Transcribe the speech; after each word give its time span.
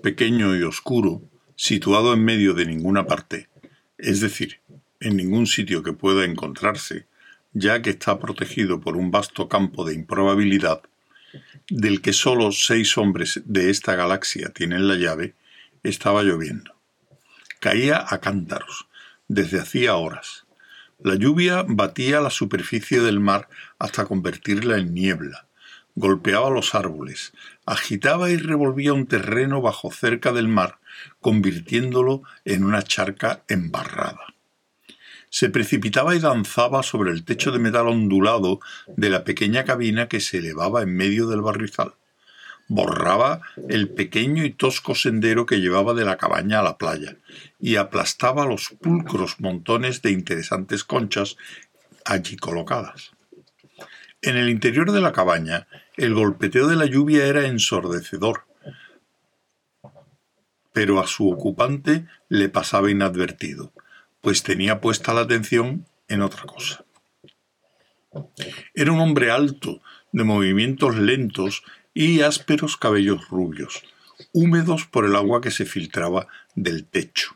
pequeño 0.00 0.56
y 0.56 0.62
oscuro, 0.62 1.22
situado 1.56 2.14
en 2.14 2.24
medio 2.24 2.54
de 2.54 2.66
ninguna 2.66 3.06
parte, 3.06 3.48
es 3.98 4.20
decir, 4.20 4.60
en 5.00 5.16
ningún 5.16 5.46
sitio 5.46 5.82
que 5.82 5.92
pueda 5.92 6.24
encontrarse, 6.24 7.06
ya 7.52 7.82
que 7.82 7.90
está 7.90 8.18
protegido 8.18 8.80
por 8.80 8.96
un 8.96 9.10
vasto 9.10 9.48
campo 9.48 9.84
de 9.84 9.94
improbabilidad, 9.94 10.82
del 11.68 12.00
que 12.00 12.12
sólo 12.12 12.52
seis 12.52 12.96
hombres 12.98 13.42
de 13.44 13.70
esta 13.70 13.94
galaxia 13.94 14.50
tienen 14.50 14.88
la 14.88 14.96
llave, 14.96 15.34
estaba 15.82 16.22
lloviendo. 16.22 16.74
Caía 17.60 18.04
a 18.08 18.18
cántaros, 18.20 18.88
desde 19.28 19.60
hacía 19.60 19.96
horas. 19.96 20.46
La 21.02 21.14
lluvia 21.14 21.64
batía 21.66 22.20
la 22.20 22.30
superficie 22.30 23.00
del 23.00 23.20
mar 23.20 23.48
hasta 23.78 24.04
convertirla 24.04 24.76
en 24.76 24.92
niebla, 24.92 25.46
golpeaba 26.00 26.50
los 26.50 26.74
árboles, 26.74 27.32
agitaba 27.66 28.30
y 28.30 28.36
revolvía 28.36 28.92
un 28.92 29.06
terreno 29.06 29.60
bajo 29.60 29.92
cerca 29.92 30.32
del 30.32 30.48
mar, 30.48 30.78
convirtiéndolo 31.20 32.22
en 32.44 32.64
una 32.64 32.82
charca 32.82 33.44
embarrada 33.48 34.34
se 35.30 35.48
precipitaba 35.48 36.14
y 36.14 36.18
danzaba 36.18 36.82
sobre 36.82 37.12
el 37.12 37.24
techo 37.24 37.52
de 37.52 37.60
metal 37.60 37.86
ondulado 37.86 38.60
de 38.88 39.10
la 39.10 39.24
pequeña 39.24 39.64
cabina 39.64 40.08
que 40.08 40.20
se 40.20 40.38
elevaba 40.38 40.82
en 40.82 40.94
medio 40.94 41.28
del 41.28 41.40
barrizal. 41.40 41.94
Borraba 42.68 43.40
el 43.68 43.88
pequeño 43.88 44.44
y 44.44 44.50
tosco 44.50 44.94
sendero 44.94 45.46
que 45.46 45.60
llevaba 45.60 45.94
de 45.94 46.04
la 46.04 46.18
cabaña 46.18 46.60
a 46.60 46.62
la 46.62 46.78
playa 46.78 47.16
y 47.58 47.76
aplastaba 47.76 48.44
los 48.44 48.70
pulcros 48.80 49.40
montones 49.40 50.02
de 50.02 50.10
interesantes 50.10 50.84
conchas 50.84 51.36
allí 52.04 52.36
colocadas. 52.36 53.12
En 54.22 54.36
el 54.36 54.48
interior 54.48 54.92
de 54.92 55.00
la 55.00 55.12
cabaña, 55.12 55.66
el 55.96 56.14
golpeteo 56.14 56.68
de 56.68 56.76
la 56.76 56.86
lluvia 56.86 57.26
era 57.26 57.46
ensordecedor, 57.46 58.44
pero 60.72 61.00
a 61.00 61.06
su 61.06 61.30
ocupante 61.30 62.06
le 62.28 62.48
pasaba 62.48 62.90
inadvertido 62.90 63.72
pues 64.20 64.42
tenía 64.42 64.80
puesta 64.80 65.14
la 65.14 65.22
atención 65.22 65.86
en 66.08 66.22
otra 66.22 66.44
cosa. 66.44 66.84
Era 68.74 68.92
un 68.92 69.00
hombre 69.00 69.30
alto, 69.30 69.80
de 70.12 70.24
movimientos 70.24 70.96
lentos 70.96 71.62
y 71.94 72.22
ásperos 72.22 72.76
cabellos 72.76 73.28
rubios, 73.28 73.84
húmedos 74.32 74.86
por 74.86 75.04
el 75.04 75.14
agua 75.14 75.40
que 75.40 75.50
se 75.50 75.64
filtraba 75.64 76.26
del 76.54 76.84
techo. 76.84 77.34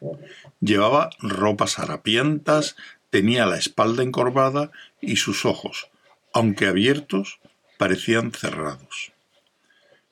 Llevaba 0.61 1.11
ropas 1.21 1.79
harapientas, 1.79 2.77
tenía 3.11 3.47
la 3.47 3.57
espalda 3.57 4.03
encorvada 4.03 4.73
y 5.01 5.17
sus 5.17 5.45
ojos, 5.45 5.89
aunque 6.35 6.67
abiertos, 6.67 7.39
parecían 7.79 8.33
cerrados. 8.33 9.13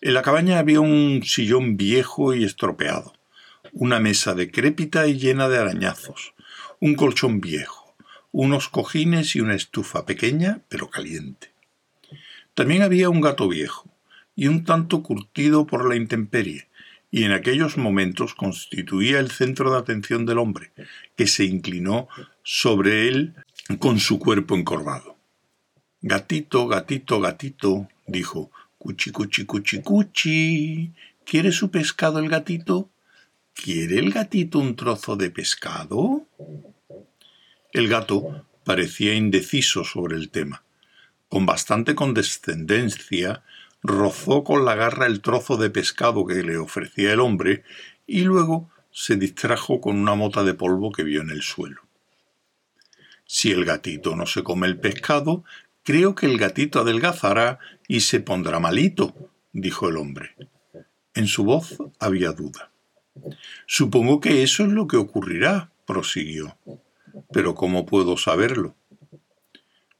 En 0.01 0.15
la 0.15 0.23
cabaña 0.23 0.61
había 0.61 0.81
un 0.81 1.23
sillón 1.25 1.77
viejo 1.77 2.33
y 2.33 2.45
estropeado, 2.45 3.12
una 3.73 3.98
mesa 3.98 4.34
decrépita 4.34 5.09
y 5.09 5.19
llena 5.19 5.48
de 5.48 5.59
arañazos, 5.59 6.34
un 6.79 6.95
colchón 6.95 7.41
viejo, 7.41 7.95
unos 8.31 8.69
cojines 8.69 9.34
y 9.34 9.41
una 9.41 9.56
estufa 9.56 10.06
pequeña 10.06 10.61
pero 10.69 10.91
caliente. 10.91 11.51
También 12.55 12.83
había 12.83 13.11
un 13.11 13.20
gato 13.20 13.48
viejo, 13.48 13.91
y 14.36 14.47
un 14.47 14.64
tanto 14.64 15.03
curtido 15.03 15.67
por 15.67 15.89
la 15.89 15.97
intemperie, 15.97 16.69
y 17.11 17.25
en 17.25 17.33
aquellos 17.33 17.77
momentos 17.77 18.34
constituía 18.34 19.19
el 19.19 19.31
centro 19.31 19.73
de 19.73 19.79
atención 19.79 20.25
del 20.25 20.39
hombre, 20.39 20.70
que 21.17 21.27
se 21.27 21.45
inclinó 21.45 22.09
sobre 22.45 23.09
él 23.09 23.34
con 23.79 23.98
su 23.98 24.19
cuerpo 24.19 24.55
encorvado. 24.55 25.12
Gatito, 26.05 26.67
gatito, 26.67 27.20
gatito, 27.20 27.89
dijo, 28.08 28.50
cuchi, 28.77 29.12
cuchi, 29.12 29.46
cuchi, 29.46 29.83
cuchi. 29.83 30.92
¿Quiere 31.24 31.52
su 31.52 31.70
pescado 31.70 32.18
el 32.18 32.29
gatito? 32.29 32.90
¿Quiere 33.55 34.01
el 34.01 34.11
gatito 34.11 34.58
un 34.58 34.74
trozo 34.74 35.14
de 35.14 35.30
pescado? 35.30 36.27
El 37.73 37.86
gato 37.86 38.46
parecía 38.64 39.14
indeciso 39.14 39.85
sobre 39.85 40.17
el 40.17 40.30
tema. 40.30 40.64
Con 41.29 41.46
bastante 41.46 41.95
condescendencia, 41.95 43.45
rozó 43.80 44.42
con 44.42 44.64
la 44.64 44.74
garra 44.74 45.07
el 45.07 45.20
trozo 45.20 45.57
de 45.57 45.70
pescado 45.70 46.27
que 46.27 46.42
le 46.42 46.57
ofrecía 46.57 47.12
el 47.12 47.20
hombre 47.20 47.62
y 48.08 48.23
luego 48.23 48.68
se 48.91 49.14
distrajo 49.14 49.80
con 49.80 49.98
una 49.98 50.17
mota 50.17 50.42
de 50.42 50.55
polvo 50.55 50.91
que 50.91 51.05
vio 51.05 51.20
en 51.20 51.30
el 51.30 51.42
suelo. 51.42 51.83
Si 53.24 53.52
el 53.52 53.64
gatito 53.64 54.17
no 54.17 54.27
se 54.27 54.42
come 54.42 54.67
el 54.67 54.79
pescado, 54.79 55.45
creo 55.83 56.15
que 56.15 56.27
el 56.27 56.39
gatito 56.39 56.81
adelgazará 56.81 57.59
y 57.89 58.01
se 58.01 58.20
pondrá 58.20 58.61
malito, 58.61 59.15
dijo 59.53 59.89
el 59.89 59.97
hombre. 59.97 60.37
En 61.15 61.27
su 61.27 61.45
voz 61.45 61.77
había 61.98 62.33
duda. 62.33 62.70
Supongo 63.67 64.21
que 64.21 64.42
eso 64.42 64.65
es 64.65 64.71
lo 64.71 64.87
que 64.87 64.97
ocurrirá, 64.97 65.71
prosiguió. 65.87 66.57
Pero 67.33 67.55
¿cómo 67.55 67.85
puedo 67.85 68.17
saberlo? 68.17 68.75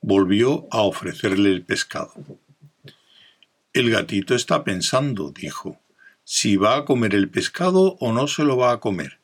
Volvió 0.01 0.67
a 0.71 0.83
ofrecerle 0.83 1.51
el 1.51 1.65
pescado. 1.65 2.15
El 3.73 3.91
gatito 3.91 4.35
está 4.35 4.65
pensando, 4.65 5.31
dijo, 5.31 5.81
si 6.25 6.57
va 6.57 6.77
a 6.77 6.85
comer 6.85 7.15
el 7.15 7.31
pescado 7.31 7.97
o 8.01 8.13
no 8.13 8.27
se 8.29 8.45
lo 8.45 8.57
va 8.57 8.73
a 8.73 8.81
comer. 8.81 9.19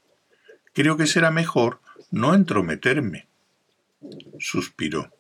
Creo 0.73 0.97
que 0.97 1.07
será 1.07 1.31
mejor 1.31 1.81
no 2.11 2.35
entrometerme. 2.35 3.27
Suspiró. 4.39 5.11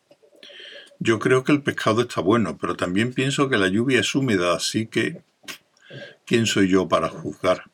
Yo 0.98 1.18
creo 1.18 1.44
que 1.44 1.52
el 1.52 1.62
pescado 1.62 2.02
está 2.02 2.20
bueno, 2.20 2.58
pero 2.58 2.76
también 2.76 3.12
pienso 3.12 3.48
que 3.48 3.56
la 3.56 3.68
lluvia 3.68 4.00
es 4.00 4.14
húmeda, 4.14 4.54
así 4.54 4.86
que... 4.86 5.22
¿Quién 6.26 6.46
soy 6.46 6.68
yo 6.68 6.88
para 6.88 7.08
juzgar? 7.08 7.70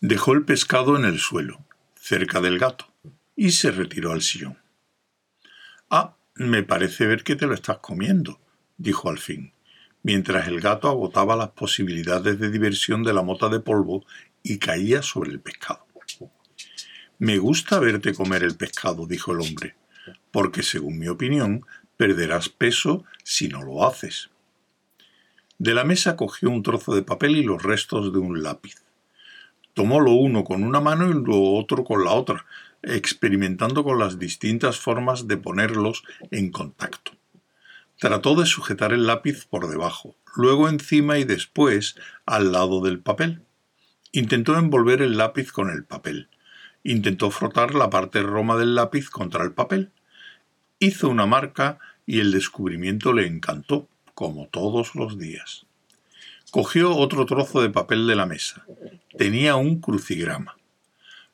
Dejó 0.00 0.32
el 0.32 0.44
pescado 0.44 0.96
en 0.96 1.04
el 1.04 1.18
suelo, 1.18 1.64
cerca 1.94 2.40
del 2.40 2.58
gato 2.58 2.86
y 3.36 3.52
se 3.52 3.70
retiró 3.70 4.12
al 4.12 4.20
sillón. 4.20 4.58
Ah, 5.88 6.16
me 6.34 6.62
parece 6.62 7.06
ver 7.06 7.24
que 7.24 7.36
te 7.36 7.46
lo 7.46 7.54
estás 7.54 7.78
comiendo, 7.78 8.38
dijo 8.76 9.08
al 9.08 9.18
fin, 9.18 9.54
mientras 10.02 10.48
el 10.48 10.60
gato 10.60 10.88
agotaba 10.88 11.36
las 11.36 11.50
posibilidades 11.50 12.38
de 12.38 12.50
diversión 12.50 13.02
de 13.02 13.14
la 13.14 13.22
mota 13.22 13.48
de 13.48 13.60
polvo 13.60 14.04
y 14.42 14.58
caía 14.58 15.02
sobre 15.02 15.30
el 15.30 15.40
pescado. 15.40 15.86
Me 17.18 17.38
gusta 17.38 17.78
verte 17.78 18.14
comer 18.14 18.42
el 18.42 18.56
pescado, 18.56 19.06
dijo 19.06 19.32
el 19.32 19.40
hombre, 19.40 19.76
porque 20.30 20.62
según 20.62 20.98
mi 20.98 21.08
opinión 21.08 21.64
perderás 22.00 22.48
peso 22.48 23.04
si 23.24 23.48
no 23.48 23.60
lo 23.60 23.86
haces. 23.86 24.30
De 25.58 25.74
la 25.74 25.84
mesa 25.84 26.16
cogió 26.16 26.48
un 26.48 26.62
trozo 26.62 26.94
de 26.94 27.02
papel 27.02 27.36
y 27.36 27.42
los 27.42 27.62
restos 27.62 28.10
de 28.10 28.18
un 28.18 28.42
lápiz. 28.42 28.76
Tomó 29.74 30.00
lo 30.00 30.12
uno 30.12 30.42
con 30.42 30.64
una 30.64 30.80
mano 30.80 31.10
y 31.10 31.12
lo 31.12 31.42
otro 31.58 31.84
con 31.84 32.02
la 32.02 32.12
otra, 32.12 32.46
experimentando 32.82 33.84
con 33.84 33.98
las 33.98 34.18
distintas 34.18 34.78
formas 34.78 35.28
de 35.28 35.36
ponerlos 35.36 36.02
en 36.30 36.50
contacto. 36.50 37.12
Trató 37.98 38.34
de 38.34 38.46
sujetar 38.46 38.94
el 38.94 39.06
lápiz 39.06 39.44
por 39.44 39.68
debajo, 39.68 40.16
luego 40.34 40.70
encima 40.70 41.18
y 41.18 41.24
después 41.24 41.96
al 42.24 42.50
lado 42.50 42.80
del 42.80 43.00
papel. 43.00 43.42
Intentó 44.12 44.56
envolver 44.56 45.02
el 45.02 45.18
lápiz 45.18 45.52
con 45.52 45.68
el 45.68 45.84
papel. 45.84 46.30
Intentó 46.82 47.30
frotar 47.30 47.74
la 47.74 47.90
parte 47.90 48.22
roma 48.22 48.56
del 48.56 48.74
lápiz 48.74 49.10
contra 49.10 49.44
el 49.44 49.52
papel. 49.52 49.90
Hizo 50.78 51.10
una 51.10 51.26
marca 51.26 51.78
y 52.10 52.18
el 52.18 52.32
descubrimiento 52.32 53.12
le 53.12 53.28
encantó, 53.28 53.88
como 54.14 54.48
todos 54.48 54.96
los 54.96 55.16
días. 55.16 55.64
Cogió 56.50 56.96
otro 56.96 57.24
trozo 57.24 57.62
de 57.62 57.70
papel 57.70 58.08
de 58.08 58.16
la 58.16 58.26
mesa. 58.26 58.66
Tenía 59.16 59.54
un 59.54 59.80
crucigrama. 59.80 60.56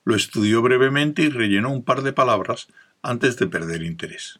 Lo 0.04 0.14
estudió 0.14 0.60
brevemente 0.60 1.22
y 1.22 1.30
rellenó 1.30 1.70
un 1.70 1.82
par 1.82 2.02
de 2.02 2.12
palabras 2.12 2.68
antes 3.00 3.38
de 3.38 3.46
perder 3.46 3.84
interés. 3.84 4.38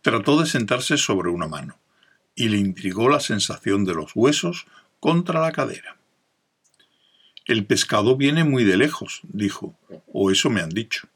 Trató 0.00 0.40
de 0.40 0.46
sentarse 0.46 0.96
sobre 0.96 1.28
una 1.28 1.46
mano, 1.46 1.76
y 2.34 2.48
le 2.48 2.56
intrigó 2.56 3.10
la 3.10 3.20
sensación 3.20 3.84
de 3.84 3.92
los 3.92 4.12
huesos 4.14 4.64
contra 4.98 5.42
la 5.42 5.52
cadera. 5.52 5.98
El 7.44 7.66
pescado 7.66 8.16
viene 8.16 8.44
muy 8.44 8.64
de 8.64 8.78
lejos, 8.78 9.20
dijo, 9.24 9.76
o 10.10 10.30
eso 10.30 10.48
me 10.48 10.62
han 10.62 10.70
dicho. 10.70 11.06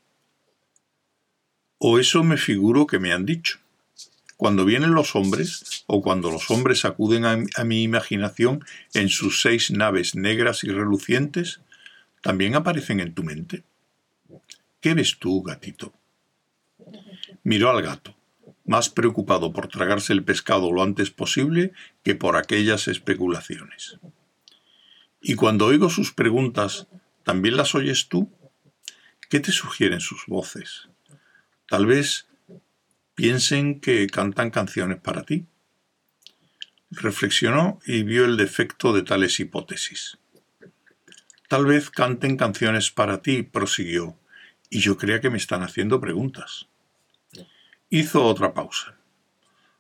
O 1.79 1.99
eso 1.99 2.23
me 2.25 2.37
figuro 2.37 2.87
que 2.87 2.99
me 2.99 3.15
han 3.15 3.25
dicho. 3.25 3.59
Cuando 4.37 4.65
vienen 4.65 4.95
los 4.95 5.17
hombres, 5.17 5.85
o 5.87 6.03
cuando 6.03 6.31
los 6.31 6.51
hombres 6.51 6.85
acuden 6.85 7.25
a, 7.25 7.39
a 7.57 7.65
mi 7.65 7.83
imaginación 7.83 8.65
en 8.93 9.09
sus 9.09 9.41
seis 9.41 9.71
naves 9.71 10.15
negras 10.15 10.63
y 10.65 10.69
relucientes, 10.69 11.61
también 12.23 12.55
aparecen 12.55 13.01
en 13.01 13.15
tu 13.15 13.23
mente. 13.23 13.65
¿Qué 14.81 14.95
ves 14.95 15.19
tú, 15.19 15.43
gatito? 15.43 15.93
Miró 17.43 17.71
al 17.71 17.83
gato, 17.83 18.17
más 18.65 18.91
preocupado 18.91 19.53
por 19.53 19.69
tragarse 19.69 20.13
el 20.13 20.25
pescado 20.25 20.73
lo 20.73 20.83
antes 20.83 21.11
posible 21.11 21.73
que 22.03 22.15
por 22.15 22.37
aquellas 22.37 22.89
especulaciones. 22.89 23.99
Y 25.21 25.35
cuando 25.35 25.67
oigo 25.67 25.91
sus 25.91 26.13
preguntas, 26.13 26.87
¿también 27.25 27.57
las 27.57 27.75
oyes 27.75 28.09
tú? 28.09 28.31
¿Qué 29.29 29.41
te 29.41 29.53
sugieren 29.53 30.01
sus 30.01 30.27
voces? 30.27 30.89
Tal 31.69 31.87
vez 31.87 32.27
piensen 33.17 33.81
que 33.81 34.07
cantan 34.07 34.51
canciones 34.51 35.01
para 35.01 35.25
ti. 35.25 35.47
Reflexionó 36.91 37.81
y 37.85 38.05
vio 38.05 38.25
el 38.27 38.37
defecto 38.37 38.93
de 38.93 39.03
tales 39.03 39.41
hipótesis. 39.41 40.19
Tal 41.49 41.65
vez 41.65 41.91
canten 41.91 42.37
canciones 42.37 42.91
para 42.91 43.23
ti, 43.23 43.43
prosiguió, 43.43 44.17
y 44.71 44.81
yo 44.81 44.97
crea 44.97 45.21
que 45.21 45.31
me 45.31 45.39
están 45.39 45.63
haciendo 45.63 46.01
preguntas. 46.01 46.69
Hizo 47.89 48.23
otra 48.25 48.53
pausa. 48.53 48.97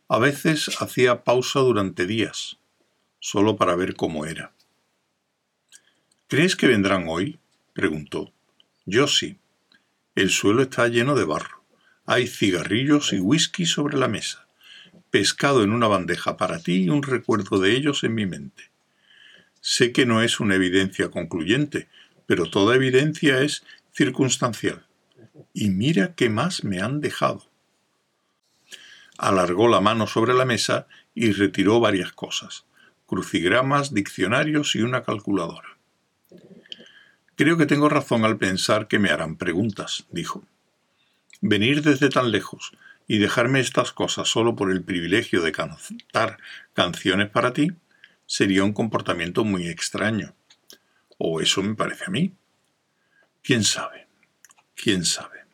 A 0.08 0.18
veces 0.18 0.70
hacía 0.80 1.22
pausa 1.22 1.60
durante 1.60 2.06
días, 2.06 2.58
solo 3.20 3.56
para 3.56 3.76
ver 3.76 3.96
cómo 3.96 4.24
era. 4.24 4.52
¿Crees 6.26 6.56
que 6.56 6.68
vendrán 6.68 7.06
hoy? 7.08 7.38
preguntó. 7.74 8.32
Yo 8.86 9.06
sí. 9.06 9.38
El 10.14 10.30
suelo 10.30 10.62
está 10.62 10.88
lleno 10.88 11.14
de 11.14 11.24
barro. 11.24 11.65
Hay 12.08 12.28
cigarrillos 12.28 13.12
y 13.12 13.18
whisky 13.18 13.66
sobre 13.66 13.98
la 13.98 14.06
mesa. 14.06 14.46
Pescado 15.10 15.64
en 15.64 15.72
una 15.72 15.88
bandeja 15.88 16.36
para 16.36 16.60
ti 16.60 16.84
y 16.84 16.88
un 16.88 17.02
recuerdo 17.02 17.58
de 17.58 17.72
ellos 17.72 18.04
en 18.04 18.14
mi 18.14 18.26
mente. 18.26 18.70
Sé 19.60 19.90
que 19.90 20.06
no 20.06 20.22
es 20.22 20.38
una 20.38 20.54
evidencia 20.54 21.10
concluyente, 21.10 21.88
pero 22.26 22.48
toda 22.48 22.76
evidencia 22.76 23.42
es 23.42 23.64
circunstancial. 23.92 24.86
Y 25.52 25.70
mira 25.70 26.14
qué 26.14 26.30
más 26.30 26.62
me 26.62 26.80
han 26.80 27.00
dejado. 27.00 27.50
Alargó 29.18 29.66
la 29.66 29.80
mano 29.80 30.06
sobre 30.06 30.32
la 30.32 30.44
mesa 30.44 30.86
y 31.12 31.32
retiró 31.32 31.80
varias 31.80 32.12
cosas, 32.12 32.66
crucigramas, 33.06 33.92
diccionarios 33.92 34.76
y 34.76 34.82
una 34.82 35.02
calculadora. 35.02 35.76
Creo 37.34 37.56
que 37.56 37.66
tengo 37.66 37.88
razón 37.88 38.24
al 38.24 38.38
pensar 38.38 38.86
que 38.86 39.00
me 39.00 39.10
harán 39.10 39.36
preguntas, 39.36 40.06
dijo. 40.10 40.46
Venir 41.40 41.82
desde 41.82 42.08
tan 42.08 42.30
lejos 42.30 42.72
y 43.06 43.18
dejarme 43.18 43.60
estas 43.60 43.92
cosas 43.92 44.28
solo 44.28 44.56
por 44.56 44.70
el 44.70 44.82
privilegio 44.82 45.42
de 45.42 45.52
cantar 45.52 46.38
canciones 46.72 47.30
para 47.30 47.52
ti 47.52 47.72
sería 48.26 48.64
un 48.64 48.72
comportamiento 48.72 49.44
muy 49.44 49.68
extraño. 49.68 50.34
O 51.18 51.40
eso 51.40 51.62
me 51.62 51.74
parece 51.74 52.04
a 52.06 52.10
mí. 52.10 52.34
¿Quién 53.42 53.64
sabe? 53.64 54.06
¿Quién 54.74 55.04
sabe? 55.04 55.44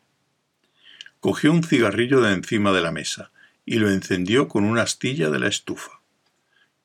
Cogió 1.19 1.51
un 1.51 1.63
cigarrillo 1.63 2.21
de 2.21 2.33
encima 2.33 2.71
de 2.73 2.81
la 2.81 2.91
mesa 2.91 3.31
y 3.65 3.75
lo 3.75 3.89
encendió 3.89 4.47
con 4.47 4.63
una 4.65 4.81
astilla 4.81 5.29
de 5.29 5.39
la 5.39 5.47
estufa. 5.47 6.01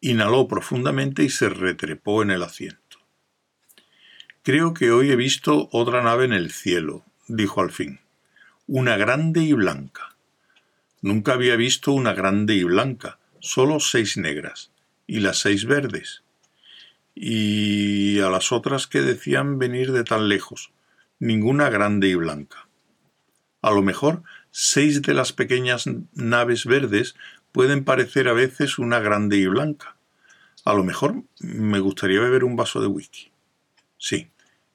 Inhaló 0.01 0.47
profundamente 0.47 1.25
y 1.25 1.31
se 1.31 1.49
retrepó 1.49 2.23
en 2.23 2.31
el 2.31 2.43
asiento. 2.43 2.99
Creo 4.43 4.75
que 4.75 4.93
hoy 4.93 5.11
he 5.11 5.17
visto 5.17 5.69
otra 5.73 6.03
nave 6.03 6.25
en 6.25 6.33
el 6.33 6.53
cielo, 6.53 7.05
dijo 7.27 7.61
al 7.61 7.73
fin. 7.73 8.01
Una 8.71 8.99
grande 8.99 9.41
y 9.41 9.55
blanca. 9.55 10.15
Nunca 11.01 11.33
había 11.33 11.57
visto 11.57 11.93
una 11.93 12.13
grande 12.13 12.53
y 12.53 12.65
blanca, 12.65 13.19
solo 13.41 13.81
seis 13.81 14.19
negras, 14.19 14.71
y 15.07 15.21
las 15.21 15.39
seis 15.39 15.65
verdes. 15.65 16.23
Y 17.15 18.21
a 18.21 18.29
las 18.29 18.53
otras 18.53 18.87
que 18.87 19.01
decían 19.01 19.59
venir 19.59 19.93
de 19.93 20.05
tan 20.05 20.29
lejos, 20.29 20.71
ninguna 21.19 21.71
grande 21.71 22.09
y 22.09 22.15
blanca. 22.15 22.69
A 23.63 23.71
lo 23.71 23.81
mejor 23.81 24.23
seis 24.51 25.01
de 25.01 25.15
las 25.15 25.33
pequeñas 25.33 25.87
naves 26.13 26.67
verdes 26.67 27.15
pueden 27.53 27.85
parecer 27.85 28.29
a 28.29 28.35
veces 28.35 28.79
una 28.79 28.99
grande 28.99 29.39
y 29.39 29.47
blanca. 29.47 29.97
A 30.67 30.75
lo 30.75 30.85
mejor 30.85 31.23
me 31.41 31.81
gustaría 31.81 32.21
beber 32.21 32.45
un 32.45 32.57
vaso 32.57 32.83
de 32.83 32.87
whisky. 32.87 33.31
Sí, 33.97 34.29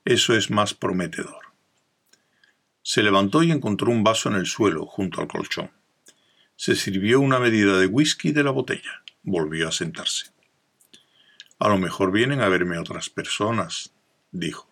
eso 0.03 0.35
es 0.35 0.49
más 0.49 0.73
prometedor. 0.73 1.42
Se 2.83 3.01
levantó 3.01 3.41
y 3.44 3.51
encontró 3.51 3.91
un 3.91 4.03
vaso 4.03 4.30
en 4.30 4.35
el 4.35 4.45
suelo, 4.45 4.85
junto 4.85 5.21
al 5.21 5.27
colchón. 5.27 5.71
Se 6.57 6.75
sirvió 6.75 7.21
una 7.21 7.39
medida 7.39 7.80
de 7.80 7.88
whisky 7.88 8.33
de 8.33 8.44
la 8.44 8.51
botella. 8.51 9.03
Volvió 9.24 9.69
a 9.69 9.71
sentarse. 9.71 10.31
A 11.59 11.69
lo 11.69 11.77
mejor 11.77 12.12
vienen 12.12 12.41
a 12.41 12.50
verme 12.50 12.77
otras 12.77 13.09
personas, 13.09 13.94
dijo. 14.31 14.69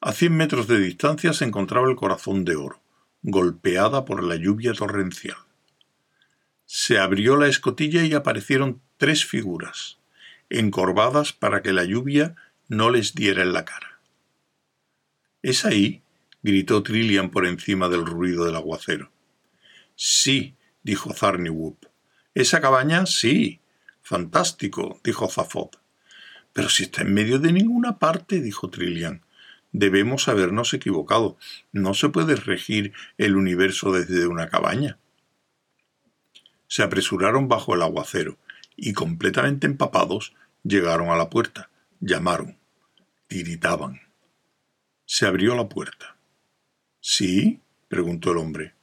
A 0.00 0.12
cien 0.12 0.36
metros 0.36 0.66
de 0.66 0.78
distancia 0.78 1.32
se 1.32 1.44
encontraba 1.44 1.88
el 1.88 1.96
corazón 1.96 2.44
de 2.44 2.56
oro, 2.56 2.82
golpeada 3.22 4.04
por 4.04 4.24
la 4.24 4.34
lluvia 4.34 4.74
torrencial. 4.74 5.38
Se 6.66 6.98
abrió 6.98 7.36
la 7.36 7.46
escotilla 7.46 8.04
y 8.04 8.14
aparecieron 8.14 8.82
tres 8.96 9.24
figuras, 9.24 9.98
encorvadas 10.50 11.32
para 11.32 11.62
que 11.62 11.72
la 11.72 11.84
lluvia 11.84 12.34
no 12.68 12.90
les 12.90 13.14
diera 13.14 13.42
en 13.42 13.52
la 13.52 13.64
cara. 13.64 13.93
¿Es 15.44 15.66
ahí? 15.66 16.02
gritó 16.42 16.82
Trillian 16.82 17.28
por 17.28 17.46
encima 17.46 17.90
del 17.90 18.06
ruido 18.06 18.46
del 18.46 18.56
aguacero. 18.56 19.10
Sí, 19.94 20.54
dijo 20.82 21.12
Zarniwoop. 21.12 21.84
¿Esa 22.32 22.62
cabaña? 22.62 23.04
Sí. 23.04 23.60
Fantástico, 24.00 25.02
dijo 25.04 25.28
Zafod. 25.28 25.68
Pero 26.54 26.70
si 26.70 26.84
está 26.84 27.02
en 27.02 27.12
medio 27.12 27.38
de 27.38 27.52
ninguna 27.52 27.98
parte, 27.98 28.40
dijo 28.40 28.70
Trillian. 28.70 29.20
Debemos 29.70 30.28
habernos 30.28 30.72
equivocado. 30.72 31.36
No 31.72 31.92
se 31.92 32.08
puede 32.08 32.36
regir 32.36 32.94
el 33.18 33.36
universo 33.36 33.92
desde 33.92 34.26
una 34.26 34.48
cabaña. 34.48 34.96
Se 36.68 36.82
apresuraron 36.82 37.48
bajo 37.48 37.74
el 37.74 37.82
aguacero 37.82 38.38
y, 38.76 38.94
completamente 38.94 39.66
empapados, 39.66 40.32
llegaron 40.62 41.10
a 41.10 41.16
la 41.16 41.28
puerta. 41.28 41.68
Llamaron. 42.00 42.56
Tiritaban. 43.26 44.03
Se 45.06 45.26
abrió 45.26 45.54
la 45.54 45.68
puerta. 45.68 46.16
¿Sí? 47.00 47.60
preguntó 47.88 48.32
el 48.32 48.38
hombre. 48.38 48.74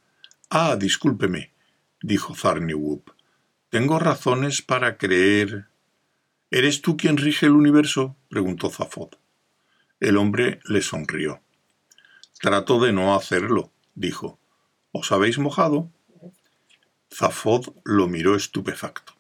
Ah, 0.50 0.76
discúlpeme, 0.76 1.52
dijo 2.02 2.36
Zarniwoop. 2.36 3.10
Tengo 3.70 4.00
razones 4.00 4.62
para 4.62 4.98
creer. 4.98 5.68
¿Eres 6.52 6.82
tú 6.82 6.98
quien 6.98 7.18
rige 7.18 7.48
el 7.48 7.54
universo? 7.54 8.16
preguntó 8.30 8.70
Zafod. 8.70 9.12
El 10.00 10.18
hombre 10.18 10.60
le 10.66 10.82
sonrió. 10.82 11.42
Trato 12.40 12.80
de 12.80 12.92
no 12.92 13.16
hacerlo, 13.16 13.72
dijo. 13.96 14.40
¿Os 14.92 15.12
habéis 15.12 15.40
mojado? 15.40 15.90
Zafod 17.14 17.74
lo 17.84 18.08
miró 18.08 18.36
estupefacto. 18.36 19.14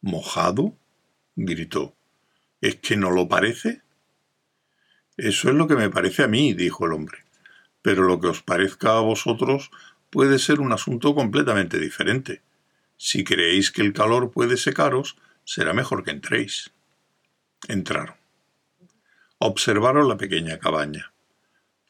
¿Mojado? 0.00 0.76
gritó. 1.36 1.94
¿Es 2.60 2.76
que 2.76 2.96
no 2.96 3.10
lo 3.10 3.28
parece? 3.28 3.82
Eso 5.16 5.48
es 5.48 5.54
lo 5.54 5.66
que 5.66 5.76
me 5.76 5.90
parece 5.90 6.22
a 6.22 6.28
mí, 6.28 6.54
dijo 6.54 6.86
el 6.86 6.92
hombre. 6.92 7.18
Pero 7.82 8.04
lo 8.04 8.20
que 8.20 8.28
os 8.28 8.42
parezca 8.42 8.96
a 8.96 9.00
vosotros 9.00 9.70
puede 10.10 10.38
ser 10.38 10.60
un 10.60 10.72
asunto 10.72 11.14
completamente 11.14 11.78
diferente. 11.78 12.42
Si 12.96 13.24
creéis 13.24 13.70
que 13.70 13.82
el 13.82 13.92
calor 13.92 14.30
puede 14.30 14.56
secaros, 14.56 15.16
será 15.44 15.72
mejor 15.72 16.04
que 16.04 16.10
entréis. 16.10 16.70
Entraron 17.68 18.20
observaron 19.40 20.06
la 20.06 20.18
pequeña 20.18 20.58
cabaña. 20.58 21.12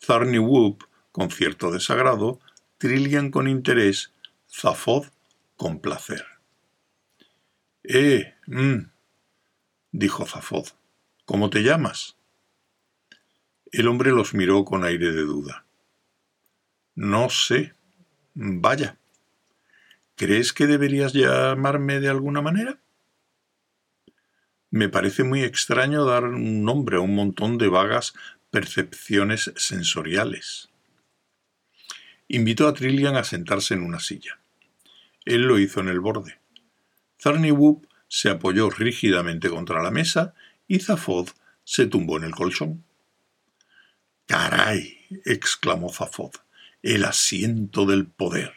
Zarni 0.01 0.39
Whoop 0.39 0.85
con 1.13 1.31
cierto 1.31 1.73
desagrado, 1.73 2.39
Trillian 2.79 3.31
con 3.31 3.49
interés, 3.49 4.13
Zafod 4.49 5.09
con 5.57 5.81
placer. 5.81 6.25
Eh, 7.83 8.35
mm, 8.47 8.91
dijo 9.91 10.25
Zafod, 10.27 10.69
¿cómo 11.25 11.51
te 11.51 11.63
llamas? 11.63 12.17
El 13.73 13.87
hombre 13.87 14.11
los 14.11 14.35
miró 14.35 14.65
con 14.65 14.85
aire 14.85 15.13
de 15.13 15.23
duda. 15.23 15.65
No 16.95 17.31
sé. 17.31 17.75
Vaya. 18.35 18.99
¿Crees 20.17 20.53
que 20.53 20.67
deberías 20.67 21.13
llamarme 21.13 22.01
de 22.01 22.09
alguna 22.09 22.43
manera? 22.43 22.81
Me 24.71 24.89
parece 24.89 25.25
muy 25.25 25.43
extraño 25.43 26.05
dar 26.05 26.25
un 26.25 26.65
nombre 26.65 26.97
a 26.97 27.01
un 27.01 27.15
montón 27.15 27.59
de 27.59 27.69
vagas 27.69 28.15
percepciones 28.51 29.53
sensoriales. 29.57 30.69
Invitó 32.29 32.69
a 32.69 32.75
Trillian 32.75 33.17
a 33.17 33.25
sentarse 33.25 33.75
en 33.75 33.83
una 33.83 34.01
silla. 34.01 34.41
Él 35.25 35.43
lo 35.43 35.59
hizo 35.59 35.81
en 35.81 35.89
el 35.89 36.01
borde. 36.01 36.39
Whoop 37.25 37.87
se 38.09 38.31
apoyó 38.31 38.71
rígidamente 38.71 39.49
contra 39.49 39.83
la 39.83 39.91
mesa 39.91 40.35
y 40.67 40.81
Zafod 40.81 41.29
se 41.65 41.87
tumbó 41.87 42.17
en 42.17 42.25
el 42.25 42.35
colchón. 42.35 42.85
¡Caray! 44.31 44.97
exclamó 45.25 45.93
Zafod. 45.93 46.31
El 46.83 47.05
asiento 47.05 47.85
del 47.85 48.07
poder. 48.07 48.53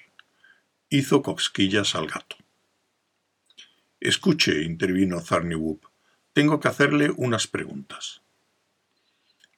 Hizo 0.87 1.23
cosquillas 1.23 1.95
al 1.95 2.05
gato. 2.05 2.35
Escuche, 3.99 4.61
intervino 4.61 5.17
Whoop. 5.17 5.87
Tengo 6.31 6.59
que 6.59 6.67
hacerle 6.67 7.09
unas 7.17 7.47
preguntas. 7.47 8.21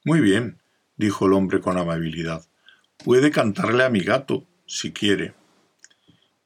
Muy 0.06 0.22
bien, 0.22 0.62
dijo 0.96 1.26
el 1.26 1.34
hombre 1.34 1.60
con 1.60 1.78
amabilidad. 1.78 2.48
Puede 2.96 3.30
cantarle 3.30 3.84
a 3.84 3.90
mi 3.90 4.00
gato, 4.00 4.48
si 4.66 4.94
quiere. 4.94 5.34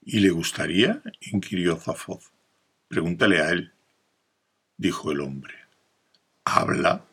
¿Y 0.02 0.22
le 0.22 0.32
gustaría? 0.32 1.04
inquirió 1.22 1.76
Zafoz. 1.76 2.32
Pregúntale 2.88 3.40
a 3.40 3.52
él, 3.52 3.72
dijo 4.78 5.12
el 5.12 5.22
hombre. 5.22 5.54
¿Habla? 6.44 7.06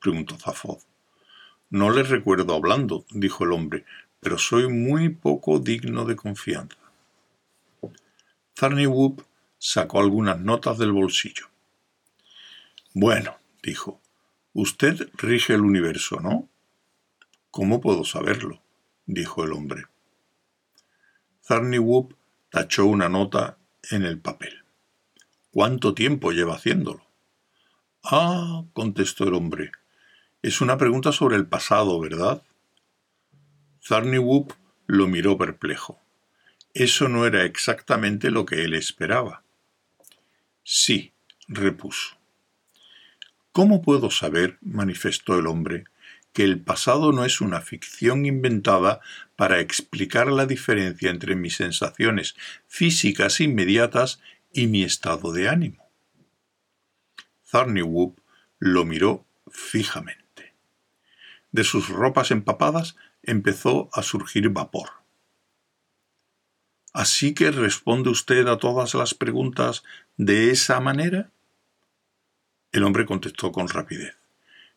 preguntó 0.00 0.36
Zafoz. 0.36 0.89
No 1.70 1.90
le 1.90 2.02
recuerdo 2.02 2.54
hablando, 2.54 3.04
dijo 3.10 3.44
el 3.44 3.52
hombre, 3.52 3.84
pero 4.20 4.38
soy 4.38 4.68
muy 4.68 5.08
poco 5.08 5.58
digno 5.58 6.04
de 6.04 6.16
confianza. 6.16 6.76
Whoop 8.60 9.24
sacó 9.58 10.00
algunas 10.00 10.38
notas 10.38 10.78
del 10.78 10.92
bolsillo. 10.92 11.46
Bueno, 12.92 13.36
dijo, 13.62 14.00
Usted 14.52 15.08
rige 15.14 15.54
el 15.54 15.60
universo, 15.60 16.18
¿no? 16.18 16.48
¿Cómo 17.52 17.80
puedo 17.80 18.04
saberlo? 18.04 18.60
dijo 19.06 19.44
el 19.44 19.52
hombre. 19.52 19.84
Zarniwoop 21.46 22.14
tachó 22.50 22.86
una 22.86 23.08
nota 23.08 23.58
en 23.90 24.04
el 24.04 24.18
papel. 24.18 24.64
¿Cuánto 25.52 25.94
tiempo 25.94 26.32
lleva 26.32 26.54
haciéndolo? 26.54 27.06
Ah, 28.04 28.64
contestó 28.72 29.24
el 29.24 29.34
hombre. 29.34 29.70
Es 30.42 30.62
una 30.62 30.78
pregunta 30.78 31.12
sobre 31.12 31.36
el 31.36 31.46
pasado, 31.46 32.00
¿verdad? 32.00 32.42
Zarniwoop 33.86 34.54
lo 34.86 35.06
miró 35.06 35.36
perplejo. 35.36 36.00
Eso 36.72 37.08
no 37.08 37.26
era 37.26 37.44
exactamente 37.44 38.30
lo 38.30 38.46
que 38.46 38.64
él 38.64 38.72
esperaba. 38.72 39.42
Sí, 40.64 41.12
repuso. 41.46 42.16
¿Cómo 43.52 43.82
puedo 43.82 44.10
saber, 44.10 44.56
manifestó 44.62 45.38
el 45.38 45.46
hombre, 45.46 45.84
que 46.32 46.44
el 46.44 46.60
pasado 46.60 47.12
no 47.12 47.24
es 47.24 47.42
una 47.42 47.60
ficción 47.60 48.24
inventada 48.24 49.00
para 49.36 49.60
explicar 49.60 50.28
la 50.28 50.46
diferencia 50.46 51.10
entre 51.10 51.34
mis 51.34 51.56
sensaciones 51.56 52.36
físicas 52.66 53.40
inmediatas 53.40 54.20
y 54.52 54.68
mi 54.68 54.84
estado 54.84 55.32
de 55.32 55.48
ánimo? 55.50 55.90
Zarniwoop 57.46 58.18
lo 58.58 58.86
miró 58.86 59.26
fijamente. 59.50 60.19
De 61.52 61.64
sus 61.64 61.88
ropas 61.88 62.30
empapadas 62.30 62.96
empezó 63.22 63.88
a 63.92 64.02
surgir 64.02 64.48
vapor. 64.50 64.90
¿Así 66.92 67.34
que 67.34 67.50
responde 67.50 68.10
usted 68.10 68.46
a 68.48 68.58
todas 68.58 68.94
las 68.94 69.14
preguntas 69.14 69.84
de 70.16 70.50
esa 70.50 70.80
manera? 70.80 71.30
El 72.72 72.84
hombre 72.84 73.06
contestó 73.06 73.52
con 73.52 73.68
rapidez. 73.68 74.16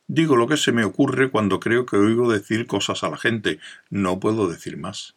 Digo 0.08 0.36
lo 0.36 0.48
que 0.48 0.58
se 0.58 0.72
me 0.72 0.84
ocurre 0.84 1.32
cuando 1.32 1.60
creo 1.60 1.86
que 1.86 1.96
oigo 1.96 2.32
decir 2.32 2.68
cosas 2.68 3.04
a 3.04 3.10
la 3.10 3.18
gente. 3.18 3.60
No 3.90 4.20
puedo 4.20 4.48
decir 4.48 4.78
más. 4.78 5.16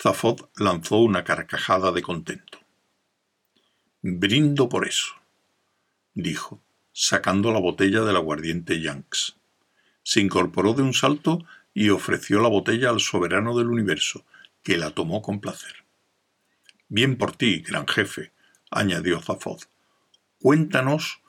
Zafod 0.00 0.48
lanzó 0.56 0.98
una 0.98 1.24
carcajada 1.24 1.92
de 1.92 2.02
contento. 2.02 2.58
Brindo 4.00 4.68
por 4.68 4.86
eso, 4.86 5.14
dijo, 6.14 6.60
sacando 6.92 7.52
la 7.52 7.60
botella 7.60 8.02
del 8.02 8.16
aguardiente 8.16 8.80
Yanks. 8.80 9.36
Se 10.02 10.20
incorporó 10.20 10.74
de 10.74 10.82
un 10.82 10.94
salto 10.94 11.44
y 11.74 11.90
ofreció 11.90 12.40
la 12.40 12.48
botella 12.48 12.90
al 12.90 13.00
soberano 13.00 13.56
del 13.56 13.68
universo, 13.68 14.24
que 14.62 14.76
la 14.76 14.90
tomó 14.90 15.22
con 15.22 15.40
placer. 15.40 15.84
Bien 16.88 17.16
por 17.16 17.36
ti, 17.36 17.60
gran 17.60 17.86
jefe, 17.86 18.32
añadió 18.70 19.20
Zafod. 19.20 19.62
Cuéntanos 20.38 21.20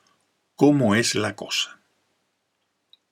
cómo 0.56 0.96
es 0.96 1.16
la 1.16 1.36
cosa. 1.36 1.80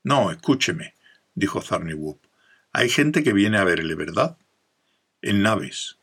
No, 0.03 0.31
escúcheme, 0.31 0.95
dijo 1.35 1.61
Zarniwoop. 1.61 2.19
Hay 2.73 2.89
gente 2.89 3.23
que 3.23 3.33
viene 3.33 3.57
a 3.57 3.63
verle, 3.63 3.95
¿verdad? 3.95 4.37
En 5.21 5.41
naves. 5.41 5.97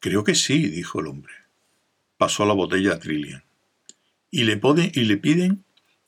Creo 0.00 0.24
que 0.24 0.34
sí, 0.34 0.68
dijo 0.68 1.00
el 1.00 1.08
hombre. 1.08 1.34
Pasó 2.16 2.46
la 2.46 2.54
botella 2.54 2.94
a 2.94 2.98
Trillian. 2.98 3.44
¿Y 4.30 4.44
le, 4.44 4.60
¿Y 4.92 5.04
le 5.04 5.16
piden 5.16 5.64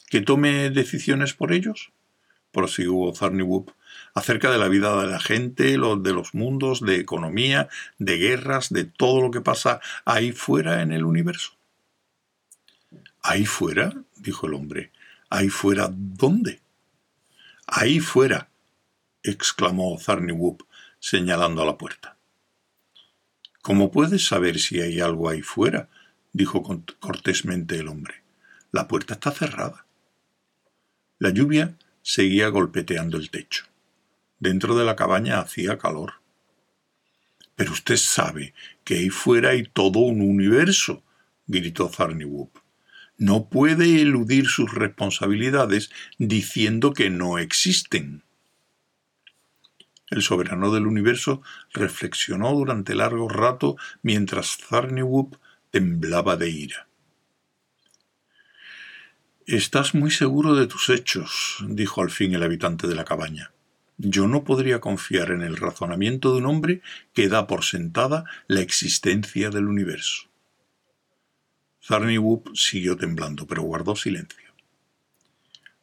que 0.08 0.20
tome 0.20 0.70
decisiones 0.70 1.34
por 1.34 1.52
ellos? 1.52 1.92
Prosiguió 2.56 3.12
Zarniwoop, 3.14 3.70
acerca 4.14 4.50
de 4.50 4.56
la 4.56 4.68
vida 4.68 4.98
de 4.98 5.08
la 5.08 5.20
gente, 5.20 5.64
de 5.72 6.12
los 6.14 6.32
mundos, 6.32 6.80
de 6.80 6.96
economía, 6.96 7.68
de 7.98 8.16
guerras, 8.16 8.72
de 8.72 8.84
todo 8.84 9.20
lo 9.20 9.30
que 9.30 9.42
pasa 9.42 9.80
ahí 10.06 10.32
fuera 10.32 10.80
en 10.80 10.90
el 10.90 11.04
universo. 11.04 11.52
¿Ahí 13.22 13.44
fuera? 13.44 13.92
dijo 14.16 14.46
el 14.46 14.54
hombre. 14.54 14.90
¿Ahí 15.28 15.50
fuera 15.50 15.90
dónde? 15.92 16.62
Ahí 17.66 18.00
fuera, 18.00 18.48
exclamó 19.22 19.98
Zarniwoop, 19.98 20.62
señalando 20.98 21.62
a 21.62 21.66
la 21.66 21.76
puerta. 21.76 22.16
¿Cómo 23.60 23.90
puedes 23.90 24.26
saber 24.26 24.60
si 24.60 24.80
hay 24.80 25.00
algo 25.00 25.28
ahí 25.28 25.42
fuera? 25.42 25.90
dijo 26.32 26.62
cortésmente 27.00 27.76
el 27.76 27.88
hombre. 27.88 28.22
La 28.72 28.88
puerta 28.88 29.12
está 29.12 29.30
cerrada. 29.30 29.84
La 31.18 31.28
lluvia 31.28 31.76
seguía 32.06 32.48
golpeteando 32.48 33.16
el 33.16 33.30
techo. 33.30 33.64
Dentro 34.38 34.76
de 34.76 34.84
la 34.84 34.94
cabaña 34.94 35.40
hacía 35.40 35.78
calor. 35.78 36.14
Pero 37.56 37.72
usted 37.72 37.96
sabe 37.96 38.54
que 38.84 38.98
ahí 38.98 39.10
fuera 39.10 39.50
hay 39.50 39.64
todo 39.64 40.00
un 40.00 40.20
universo, 40.20 41.02
gritó 41.46 41.88
Zarniwoop 41.88 42.58
no 43.18 43.48
puede 43.48 44.02
eludir 44.02 44.46
sus 44.46 44.72
responsabilidades 44.72 45.90
diciendo 46.18 46.92
que 46.92 47.10
no 47.10 47.38
existen. 47.38 48.24
El 50.08 50.22
soberano 50.22 50.72
del 50.72 50.86
universo 50.86 51.42
reflexionó 51.72 52.52
durante 52.52 52.94
largo 52.94 53.28
rato 53.28 53.76
mientras 54.02 54.58
Zarniwoop 54.58 55.36
temblaba 55.70 56.36
de 56.36 56.50
ira. 56.50 56.88
Estás 59.46 59.94
muy 59.94 60.10
seguro 60.10 60.56
de 60.56 60.66
tus 60.66 60.88
hechos, 60.88 61.64
dijo 61.68 62.02
al 62.02 62.10
fin 62.10 62.34
el 62.34 62.42
habitante 62.42 62.88
de 62.88 62.96
la 62.96 63.04
cabaña. 63.04 63.52
Yo 63.96 64.26
no 64.26 64.42
podría 64.42 64.80
confiar 64.80 65.30
en 65.30 65.42
el 65.42 65.56
razonamiento 65.56 66.32
de 66.32 66.38
un 66.38 66.46
hombre 66.46 66.82
que 67.14 67.28
da 67.28 67.46
por 67.46 67.62
sentada 67.62 68.24
la 68.48 68.60
existencia 68.60 69.50
del 69.50 69.68
universo. 69.68 70.24
Zarniwoop 71.80 72.56
siguió 72.56 72.96
temblando, 72.96 73.46
pero 73.46 73.62
guardó 73.62 73.94
silencio. 73.94 74.52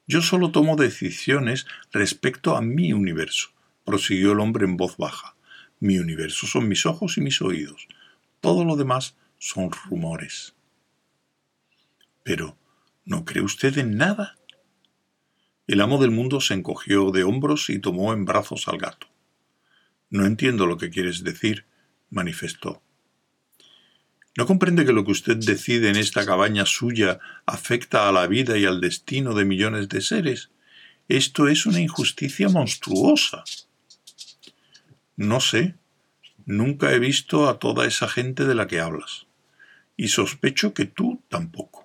Yo 0.07 0.21
solo 0.21 0.51
tomo 0.51 0.75
decisiones 0.75 1.65
respecto 1.93 2.57
a 2.57 2.61
mi 2.61 2.91
universo, 2.91 3.51
prosiguió 3.85 4.33
el 4.33 4.41
hombre 4.41 4.65
en 4.65 4.75
voz 4.75 4.97
baja. 4.97 5.37
Mi 5.79 5.99
universo 5.99 6.47
son 6.47 6.67
mis 6.67 6.85
ojos 6.85 7.17
y 7.17 7.21
mis 7.21 7.41
oídos. 7.41 7.87
Todo 8.41 8.65
lo 8.65 8.75
demás 8.75 9.15
son 9.39 9.71
rumores. 9.71 10.53
Pero, 12.23 12.57
¿no 13.05 13.25
cree 13.25 13.43
usted 13.43 13.77
en 13.77 13.97
nada? 13.97 14.37
El 15.67 15.81
amo 15.81 16.01
del 16.01 16.11
mundo 16.11 16.41
se 16.41 16.53
encogió 16.53 17.11
de 17.11 17.23
hombros 17.23 17.69
y 17.69 17.79
tomó 17.79 18.13
en 18.13 18.25
brazos 18.25 18.67
al 18.67 18.77
gato. 18.77 19.07
No 20.09 20.25
entiendo 20.25 20.65
lo 20.65 20.77
que 20.77 20.89
quieres 20.89 21.23
decir, 21.23 21.65
manifestó. 22.09 22.81
¿No 24.35 24.45
comprende 24.47 24.85
que 24.85 24.93
lo 24.93 25.05
que 25.05 25.11
usted 25.11 25.37
decide 25.37 25.89
en 25.89 25.95
esta 25.95 26.25
cabaña 26.25 26.65
suya 26.65 27.19
afecta 27.45 28.09
a 28.09 28.11
la 28.11 28.25
vida 28.27 28.57
y 28.57 28.65
al 28.65 28.81
destino 28.81 29.33
de 29.35 29.45
millones 29.45 29.89
de 29.89 30.01
seres? 30.01 30.49
Esto 31.07 31.47
es 31.47 31.65
una 31.65 31.79
injusticia 31.79 32.49
monstruosa. 32.49 33.43
No 35.15 35.39
sé. 35.39 35.75
Nunca 36.45 36.91
he 36.91 36.99
visto 36.99 37.47
a 37.47 37.59
toda 37.59 37.85
esa 37.85 38.07
gente 38.07 38.45
de 38.45 38.55
la 38.55 38.67
que 38.67 38.79
hablas. 38.79 39.27
Y 39.95 40.07
sospecho 40.07 40.73
que 40.73 40.85
tú 40.85 41.21
tampoco. 41.29 41.82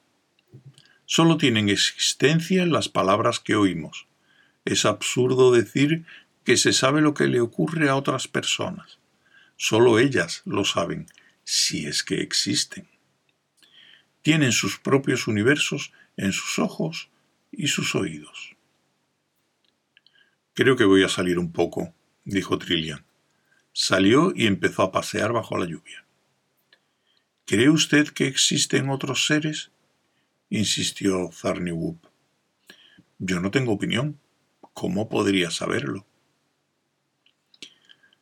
Solo 1.10 1.38
tienen 1.38 1.70
existencia 1.70 2.62
en 2.62 2.70
las 2.70 2.90
palabras 2.90 3.40
que 3.40 3.56
oímos. 3.56 4.06
Es 4.66 4.84
absurdo 4.84 5.50
decir 5.52 6.04
que 6.44 6.58
se 6.58 6.74
sabe 6.74 7.00
lo 7.00 7.14
que 7.14 7.28
le 7.28 7.40
ocurre 7.40 7.88
a 7.88 7.96
otras 7.96 8.28
personas. 8.28 8.98
Solo 9.56 9.98
ellas 9.98 10.42
lo 10.44 10.66
saben 10.66 11.06
si 11.44 11.86
es 11.86 12.02
que 12.02 12.20
existen. 12.20 12.86
Tienen 14.20 14.52
sus 14.52 14.78
propios 14.78 15.26
universos 15.26 15.92
en 16.18 16.34
sus 16.34 16.58
ojos 16.58 17.08
y 17.52 17.68
sus 17.68 17.94
oídos. 17.94 18.54
Creo 20.52 20.76
que 20.76 20.84
voy 20.84 21.04
a 21.04 21.08
salir 21.08 21.38
un 21.38 21.52
poco, 21.52 21.94
dijo 22.26 22.58
Trillian. 22.58 23.02
Salió 23.72 24.34
y 24.36 24.46
empezó 24.46 24.82
a 24.82 24.92
pasear 24.92 25.32
bajo 25.32 25.56
la 25.56 25.64
lluvia. 25.64 26.04
¿Cree 27.46 27.70
usted 27.70 28.08
que 28.08 28.26
existen 28.26 28.90
otros 28.90 29.24
seres? 29.24 29.70
Insistió 30.50 31.30
Zarniwoop. 31.32 31.98
Yo 33.18 33.40
no 33.40 33.50
tengo 33.50 33.72
opinión. 33.72 34.18
¿Cómo 34.72 35.08
podría 35.08 35.50
saberlo? 35.50 36.06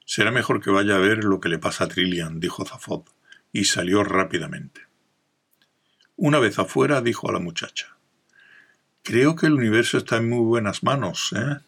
Será 0.05 0.31
mejor 0.31 0.63
que 0.63 0.71
vaya 0.71 0.97
a 0.97 1.01
ver 1.01 1.25
lo 1.25 1.41
que 1.41 1.49
le 1.49 1.59
pasa 1.59 1.85
a 1.85 1.89
Trillian, 1.89 2.41
dijo 2.41 2.65
Zafod 2.65 3.05
y 3.53 3.65
salió 3.65 4.05
rápidamente. 4.05 4.83
Una 6.17 6.39
vez 6.39 6.59
afuera 6.59 7.01
dijo 7.03 7.29
a 7.29 7.33
la 7.33 7.39
muchacha, 7.39 7.97
Creo 9.03 9.37
que 9.37 9.47
el 9.47 9.53
universo 9.53 9.99
está 9.99 10.17
en 10.17 10.29
muy 10.29 10.45
buenas 10.45 10.83
manos, 10.83 11.33
¿eh? 11.37 11.61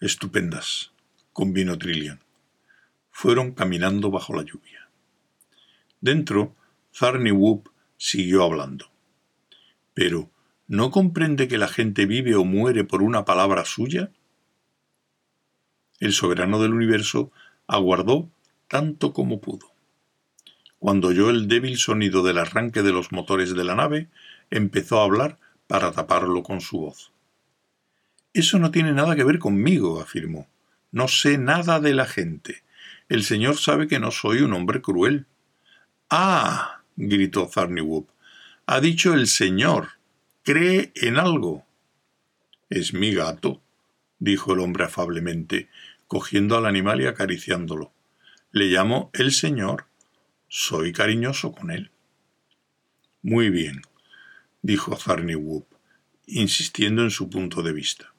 Estupendas, 0.00 0.92
convino 1.32 1.78
Trillian. 1.78 2.20
Fueron 3.10 3.52
caminando 3.52 4.10
bajo 4.10 4.34
la 4.34 4.42
lluvia. 4.42 4.90
Dentro, 6.00 6.54
Zarni 6.94 7.30
Whoop 7.30 7.70
siguió 7.96 8.42
hablando. 8.42 8.91
Pero, 9.94 10.30
¿no 10.66 10.90
comprende 10.90 11.48
que 11.48 11.58
la 11.58 11.68
gente 11.68 12.06
vive 12.06 12.34
o 12.34 12.44
muere 12.44 12.84
por 12.84 13.02
una 13.02 13.24
palabra 13.24 13.64
suya? 13.64 14.10
El 16.00 16.12
soberano 16.12 16.60
del 16.60 16.74
universo 16.74 17.30
aguardó 17.66 18.28
tanto 18.68 19.12
como 19.12 19.40
pudo. 19.40 19.72
Cuando 20.78 21.08
oyó 21.08 21.30
el 21.30 21.46
débil 21.46 21.76
sonido 21.76 22.22
del 22.22 22.38
arranque 22.38 22.82
de 22.82 22.90
los 22.90 23.12
motores 23.12 23.54
de 23.54 23.64
la 23.64 23.74
nave, 23.74 24.08
empezó 24.50 25.00
a 25.00 25.04
hablar 25.04 25.38
para 25.66 25.92
taparlo 25.92 26.42
con 26.42 26.60
su 26.60 26.80
voz. 26.80 27.12
Eso 28.34 28.58
no 28.58 28.70
tiene 28.70 28.92
nada 28.92 29.14
que 29.14 29.24
ver 29.24 29.38
conmigo, 29.38 30.00
afirmó. 30.00 30.48
No 30.90 31.06
sé 31.06 31.38
nada 31.38 31.80
de 31.80 31.94
la 31.94 32.06
gente. 32.06 32.64
El 33.08 33.24
señor 33.24 33.58
sabe 33.58 33.88
que 33.88 33.98
no 33.98 34.10
soy 34.10 34.40
un 34.40 34.54
hombre 34.54 34.80
cruel. 34.80 35.26
Ah, 36.10 36.82
gritó 36.96 37.46
Zarniwoop. 37.46 38.08
Ha 38.64 38.80
dicho 38.80 39.12
el 39.12 39.26
señor. 39.26 39.88
¿Cree 40.44 40.92
en 40.94 41.18
algo? 41.18 41.66
Es 42.70 42.94
mi 42.94 43.12
gato, 43.12 43.60
dijo 44.20 44.54
el 44.54 44.60
hombre 44.60 44.84
afablemente, 44.84 45.68
cogiendo 46.06 46.56
al 46.56 46.66
animal 46.66 47.00
y 47.00 47.06
acariciándolo. 47.06 47.92
Le 48.52 48.66
llamo 48.66 49.10
el 49.14 49.32
señor. 49.32 49.86
Soy 50.46 50.92
cariñoso 50.92 51.50
con 51.50 51.72
él. 51.72 51.90
Muy 53.20 53.50
bien, 53.50 53.82
dijo 54.62 54.96
Zarniwoop, 54.96 55.66
insistiendo 56.26 57.02
en 57.02 57.10
su 57.10 57.28
punto 57.28 57.62
de 57.62 57.72
vista. 57.72 58.14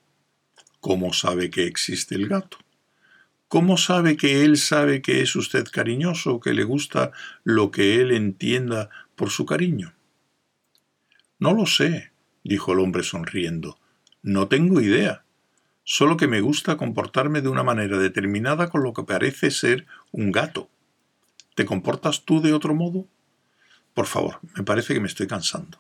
¿Cómo 0.82 1.14
sabe 1.14 1.50
que 1.50 1.68
existe 1.68 2.16
el 2.16 2.28
gato? 2.28 2.58
¿Cómo 3.48 3.78
sabe 3.78 4.18
que 4.18 4.44
él 4.44 4.58
sabe 4.58 5.02
que 5.02 5.22
es 5.22 5.38
usted 5.38 5.66
cariñoso, 5.72 6.42
que 6.42 6.54
le 6.54 6.66
gusta 6.66 7.12
lo 7.46 7.72
que 7.72 8.02
él 8.02 8.12
entienda 8.12 8.90
por 9.16 9.30
su 9.30 9.46
cariño? 9.46 9.94
No 11.44 11.54
lo 11.54 11.66
sé, 11.66 12.14
dijo 12.46 12.72
el 12.72 12.80
hombre 12.80 13.04
sonriendo. 13.04 13.78
No 14.22 14.48
tengo 14.48 14.80
idea. 14.80 15.26
Solo 15.84 16.16
que 16.16 16.30
me 16.30 16.40
gusta 16.40 16.78
comportarme 16.78 17.42
de 17.42 17.50
una 17.50 17.64
manera 17.64 17.98
determinada 17.98 18.70
con 18.70 18.82
lo 18.82 18.94
que 18.94 19.04
parece 19.04 19.52
ser 19.52 19.86
un 20.14 20.32
gato. 20.32 20.70
¿Te 21.54 21.66
comportas 21.66 22.24
tú 22.24 22.40
de 22.40 22.54
otro 22.54 22.74
modo? 22.74 23.10
Por 23.94 24.06
favor, 24.06 24.40
me 24.56 24.64
parece 24.64 24.94
que 24.94 25.02
me 25.02 25.10
estoy 25.10 25.28
cansando. 25.28 25.80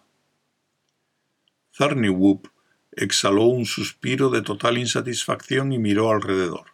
Zarni 1.74 2.10
Whoop 2.10 2.50
exhaló 2.91 3.46
un 3.46 3.65
suspiro 3.65 4.29
de 4.29 4.41
total 4.41 4.77
insatisfacción 4.77 5.72
y 5.72 5.79
miró 5.79 6.12
alrededor. 6.12 6.72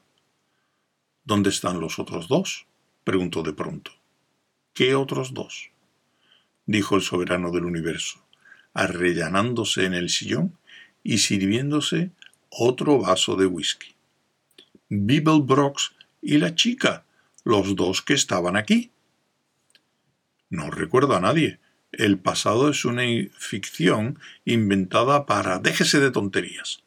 ¿Dónde 1.24 1.52
están 1.52 1.80
los 1.80 2.00
otros 2.00 2.28
dos? 2.28 2.66
preguntó 3.04 3.44
de 3.44 3.54
pronto. 3.54 3.92
¿Qué 4.74 4.96
otros 4.96 5.36
dos? 5.36 5.70
dijo 6.66 6.96
el 6.96 7.04
soberano 7.04 7.52
del 7.52 7.66
universo, 7.66 8.26
arrellanándose 8.80 9.84
en 9.84 9.94
el 9.94 10.10
sillón 10.10 10.58
y 11.04 11.18
sirviéndose 11.18 12.12
otro 12.50 12.98
vaso 12.98 13.36
de 13.36 13.46
whisky. 13.46 13.94
Brox 14.90 15.92
y 16.22 16.38
la 16.38 16.56
chica, 16.56 17.04
los 17.44 17.76
dos 17.76 18.02
que 18.02 18.14
estaban 18.14 18.56
aquí. 18.56 18.92
No 20.50 20.72
recuerdo 20.72 21.16
a 21.16 21.20
nadie, 21.20 21.60
el 21.92 22.20
pasado 22.20 22.70
es 22.70 22.86
una 22.86 23.04
ficción 23.38 24.18
inventada 24.46 25.26
para... 25.26 25.60
Déjese 25.60 26.00
de 26.00 26.12
tonterías, 26.12 26.82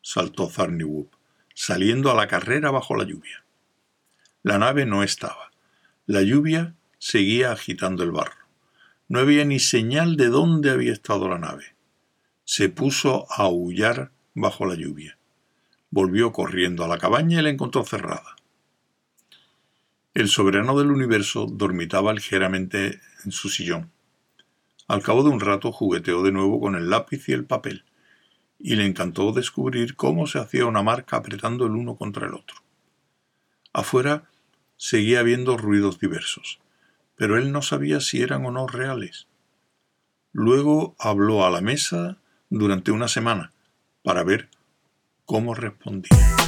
saltó 0.00 0.48
Zarniwoop, 0.48 1.12
saliendo 1.54 2.10
a 2.10 2.14
la 2.14 2.28
carrera 2.28 2.70
bajo 2.70 2.94
la 2.94 3.04
lluvia. 3.04 3.44
La 4.44 4.58
nave 4.58 4.86
no 4.86 5.02
estaba. 5.02 5.50
La 6.06 6.22
lluvia 6.22 6.74
seguía 6.98 7.50
agitando 7.50 8.04
el 8.04 8.12
barro. 8.12 8.41
No 9.12 9.18
había 9.18 9.44
ni 9.44 9.58
señal 9.58 10.16
de 10.16 10.28
dónde 10.28 10.70
había 10.70 10.90
estado 10.90 11.28
la 11.28 11.38
nave. 11.38 11.76
Se 12.44 12.70
puso 12.70 13.26
a 13.30 13.42
aullar 13.42 14.10
bajo 14.32 14.64
la 14.64 14.74
lluvia. 14.74 15.18
Volvió 15.90 16.32
corriendo 16.32 16.82
a 16.82 16.88
la 16.88 16.96
cabaña 16.96 17.38
y 17.38 17.42
la 17.42 17.50
encontró 17.50 17.84
cerrada. 17.84 18.36
El 20.14 20.28
soberano 20.28 20.78
del 20.78 20.90
universo 20.90 21.44
dormitaba 21.44 22.14
ligeramente 22.14 23.02
en 23.26 23.32
su 23.32 23.50
sillón. 23.50 23.90
Al 24.88 25.02
cabo 25.02 25.22
de 25.22 25.28
un 25.28 25.40
rato 25.40 25.72
jugueteó 25.72 26.22
de 26.22 26.32
nuevo 26.32 26.58
con 26.58 26.74
el 26.74 26.88
lápiz 26.88 27.28
y 27.28 27.32
el 27.32 27.44
papel, 27.44 27.84
y 28.58 28.76
le 28.76 28.86
encantó 28.86 29.32
descubrir 29.32 29.94
cómo 29.94 30.26
se 30.26 30.38
hacía 30.38 30.64
una 30.64 30.82
marca 30.82 31.18
apretando 31.18 31.66
el 31.66 31.72
uno 31.72 31.96
contra 31.96 32.28
el 32.28 32.32
otro. 32.32 32.62
Afuera 33.74 34.30
seguía 34.78 35.20
habiendo 35.20 35.58
ruidos 35.58 35.98
diversos, 35.98 36.60
pero 37.16 37.38
él 37.38 37.52
no 37.52 37.62
sabía 37.62 38.00
si 38.00 38.22
eran 38.22 38.44
o 38.46 38.50
no 38.50 38.66
reales. 38.66 39.28
Luego 40.32 40.96
habló 40.98 41.44
a 41.44 41.50
la 41.50 41.60
mesa 41.60 42.18
durante 42.48 42.90
una 42.90 43.08
semana 43.08 43.52
para 44.02 44.24
ver 44.24 44.48
cómo 45.24 45.54
respondía. 45.54 46.41